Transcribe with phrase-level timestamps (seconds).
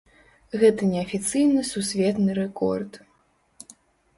[0.61, 2.91] Гэта неафіцыйны сусветны рэкорд.